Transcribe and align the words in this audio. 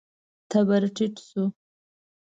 تبر 0.49 0.83
ټيټ 0.95 1.15
شو. 1.27 1.43